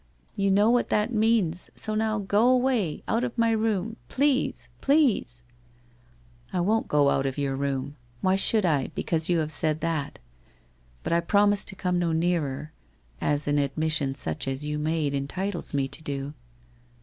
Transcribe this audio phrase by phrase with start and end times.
[0.35, 5.43] 'You know what that means, so now go away, out of my room— please— please!''
[6.51, 7.97] I won't go out of your room.
[8.19, 10.17] Why should I, because you have said that?
[11.03, 12.71] But I promise to come no nearer,
[13.21, 16.33] as an admission such as you made entitles me to do.'